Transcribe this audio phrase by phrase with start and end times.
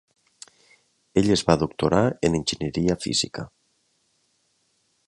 [1.21, 3.47] Ell es va doctorar en enginyeria física.